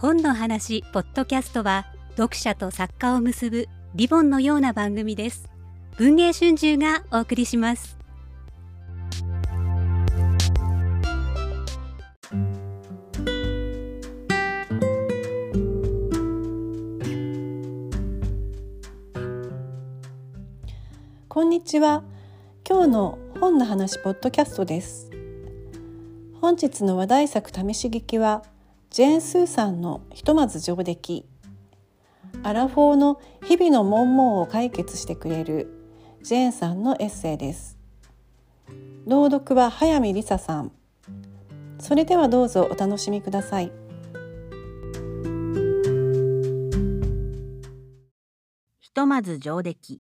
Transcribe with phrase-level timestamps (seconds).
[0.00, 5.50] 本の話ポッドキャストは読者と作家を結ぶリボンのような番組です。
[5.96, 7.98] 文藝春秋がお送りします。
[21.28, 22.04] こんにちは。
[22.64, 25.10] 今日の本の話ポッドキャストです。
[26.40, 28.44] 本日の話題作試し聞きは
[28.90, 31.26] ジェーン・スーさんのひとまず上出来。
[32.42, 35.68] アラフォーの日々の悶々を解決してくれる
[36.22, 37.78] ジェーンさんのエッセイです。
[39.06, 40.72] 朗読は早見梨沙さん。
[41.78, 43.70] それではどうぞお楽しみください。
[48.80, 50.02] ひとまず上出来。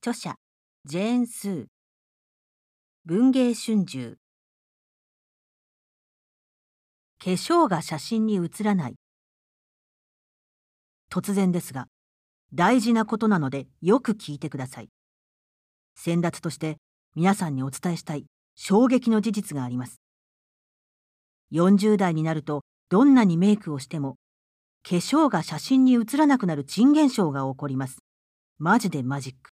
[0.00, 0.34] 著者
[0.84, 1.66] ジェーン・スー。
[3.04, 4.18] 文芸春秋。
[7.26, 8.94] 化粧が写真に写らない。
[11.10, 11.88] 突然ですが
[12.54, 14.90] 大事なことなのでよく聞いてください。
[15.96, 16.76] 先達として
[17.16, 20.00] 皆さんにお伝えしたい衝撃の事実があります。
[21.50, 24.18] 40代になるとどんなにメイクをしても
[24.88, 27.98] 化粧が写真に写らなくなる珍現象が起こります。
[28.58, 29.50] マジでマジック。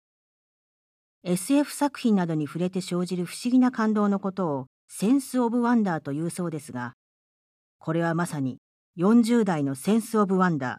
[1.22, 6.94] SF 作品などに触れて生じる不思議な感動のことをセンス・オブ・ワンダーというそうですが
[7.78, 8.58] これはまさに
[8.98, 10.78] 40代のセンス・オブ・ワンダ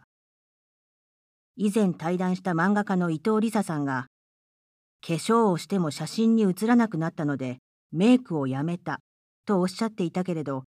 [1.56, 4.06] 以前対談した漫画家の伊藤梨沙さんが、
[5.06, 7.58] 化粧をしても写真に写らなくなったので、
[7.92, 9.00] メイクをやめた、
[9.46, 10.64] とおっしゃっていたけれど、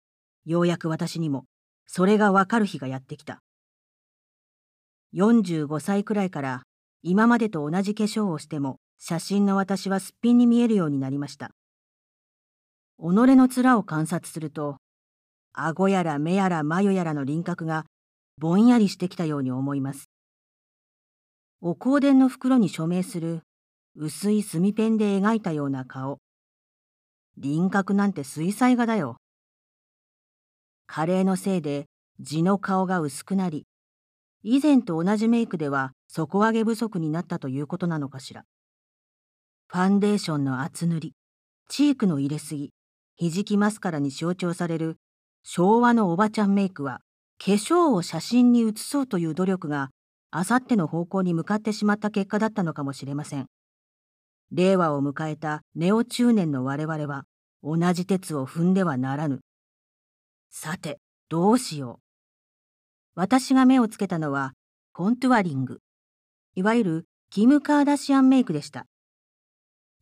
[0.45, 1.45] ようやく私にも、
[1.87, 3.41] それがわかる日がやってきた。
[5.15, 6.63] 45歳くらいから、
[7.03, 11.51] 今までと同じ化粧をしても、写真の私はすっぴんに見えるようになりました。
[12.99, 14.77] 己の面を観察すると、
[15.53, 17.85] 顎やら目やら眉やらの輪郭が
[18.39, 20.09] ぼんやりしてきたように思います。
[21.61, 23.43] お香典の袋に署名する
[23.97, 26.19] 薄い墨ペンで描いたような顔。
[27.37, 29.17] 輪郭なんて水彩画だよ。
[30.87, 31.87] 加齢のせいで
[32.19, 33.67] 地の顔が薄くなり、
[34.43, 38.45] 以前と同じメイクでは底上げ不足になったということなのかしら。
[39.69, 41.15] ファンデーションの厚塗り、
[41.69, 42.73] チークの入れすぎ、
[43.17, 44.97] ひじきマスカラに象徴される
[45.43, 47.01] 昭和のおばちゃんメイクは
[47.39, 49.91] 化粧を写真に写そうという努力が
[50.31, 53.47] あさっての方向に向かってしまった結果だったのかもしれません。
[54.53, 57.25] 令和を迎えたネオ中年の我々は
[57.63, 59.41] 同じ鉄を踏んではならぬ。
[60.51, 62.03] さて、どうしよう。
[63.15, 64.53] 私が目をつけたのは
[64.93, 65.79] コントゥアリング。
[66.55, 68.87] いわゆるキム・カーダシアンメイクでした。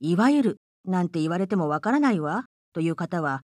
[0.01, 3.43] いわゆるなんて言われてもわからないわという方は、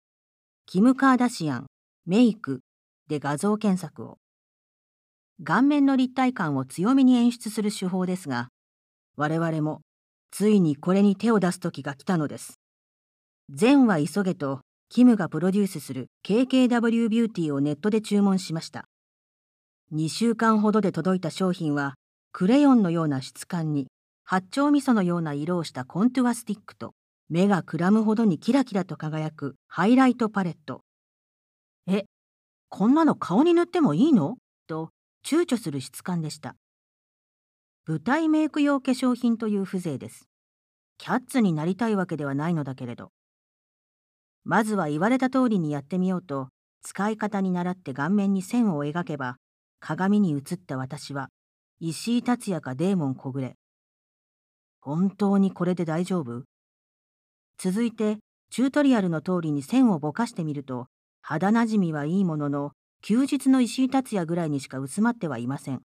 [0.66, 1.68] キム・カーダシアン
[2.10, 2.62] メイク
[3.08, 4.18] で画像検索を。
[5.44, 8.50] 顔面の立体感を強めに演出する手法ですが、
[9.16, 9.82] 我々も
[10.32, 12.60] ついにこれに手を出す時が来たのです。
[13.52, 18.86] 善は急げとキムがプロデュースする KKW ビューティーをネットで注文しました。
[19.94, 21.94] 2週間ほどで届いた商品は、
[22.32, 23.86] クレヨンのような質感に、
[24.24, 26.96] 八丁味噌のような色をしたコントゥアスティックと、
[27.30, 30.82] 目がくらむほどにキラキラと輝くハイライトパレット、
[31.88, 32.06] え、
[32.70, 34.38] こんなの顔に塗ってもいいの？
[34.68, 34.92] と
[35.26, 36.56] 躊躇する質感でした。
[37.88, 40.28] 舞台メイク用化粧品という風情です。
[40.98, 43.12] キャッツになりたいわけではないのだけれど。
[44.44, 46.50] まずは言われた通りにやってみようと、
[46.82, 49.38] 使い方に倣って顔面に線を描けば、
[49.80, 51.30] 鏡に映った私は、
[51.80, 53.54] 石井達也かデーモン小暮。
[54.82, 56.44] 本当にこれで大丈夫？
[57.58, 58.18] 続いて、
[58.52, 60.88] チュートリアルの通りに線をぼかしてみると、
[61.32, 62.72] 肌なじみはいいものの、
[63.04, 65.84] 休日の石井達也ぐらいにしか薄まってはいません。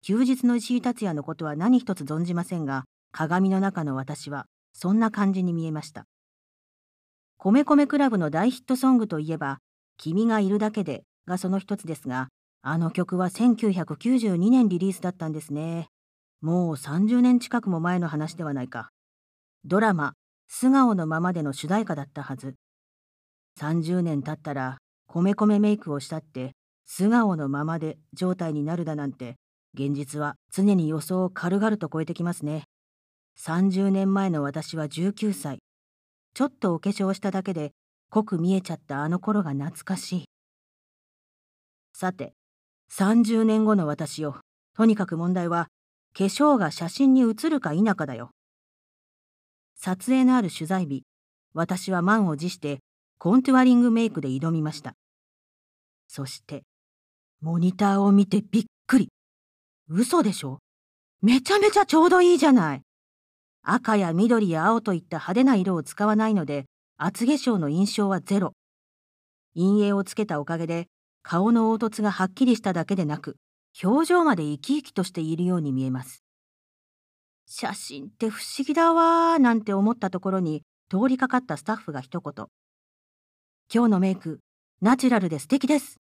[0.00, 6.06] 休日の石井達也のことは何一つ存じませんが、鏡の中の私はそんな感じに見えました。
[7.36, 9.58] 米米クラブの大ヒットソングといえば、
[9.98, 12.28] 君がいるだけでがその一つですが、
[12.62, 15.88] あの曲は1992年リリースだったんですね。
[16.40, 18.88] もう30年近くも前の話ではないか。
[19.66, 20.14] ドラマ、
[20.48, 22.54] 素顔のままでの主題歌だったはず。
[23.58, 26.52] 30年経ったら米米メイクをしたって
[26.86, 29.36] 素顔のままで状態になるだなんて
[29.74, 32.64] 現実は常に予想を軽々と超えてきますね。
[33.38, 35.58] 30年前の私は19歳。
[36.34, 37.72] ちょっとお化粧しただけで
[38.10, 40.24] 濃く見えちゃったあの頃が懐かしい。
[41.92, 42.34] さて、
[42.92, 44.36] 30年後の私よ。
[44.76, 45.68] とにかく問題は
[46.16, 48.30] 化粧が写真に写るか否かだよ。
[49.76, 51.04] 撮影のある取材日、
[51.54, 52.80] 私は満を持して
[53.22, 54.94] コントゥアリングメイクで挑みました。
[56.08, 56.62] そして、
[57.42, 59.08] モニターを見てびっくり。
[59.90, 60.60] 嘘でしょ？
[61.20, 62.80] めちゃめちゃちょうどいいじゃない。
[63.62, 66.64] 赤や緑や青といった派手な色を使わないので、
[66.96, 68.54] 厚化粧の印象はゼロ。
[69.54, 70.86] 陰影をつけたおかげで、
[71.22, 73.36] 顔の凹凸がはっきりしただけでなく、
[73.84, 76.24] 表情まで生き生きとしているように見えます。
[77.44, 82.46] 写真って不思議だわーなんて思ったところに通りかかったスタッフが一言。
[83.72, 84.40] 今日のメイク、
[84.82, 86.00] ナチュラルで素敵です。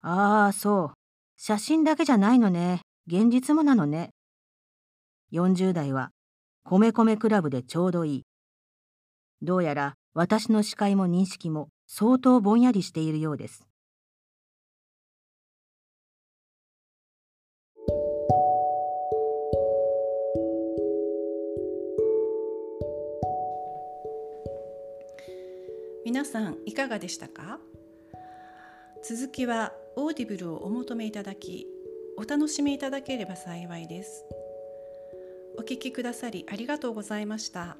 [0.00, 0.94] ああ、そう。
[1.36, 2.82] 写真だけじゃないのね。
[3.08, 4.10] 現実もなのね。
[5.32, 6.10] 40代は
[6.62, 8.22] 米米クラブでちょうどいい。
[9.42, 13.66] どうやら私の視界も認識も相当ぼんやりしているようです。
[26.04, 27.60] 皆さんいかがでしたか？
[29.04, 31.66] 続きはオーディブルをお求めいただき
[32.16, 34.24] お楽しみいただければ幸いです。
[35.58, 37.76] お聞きくださりありがとうございました。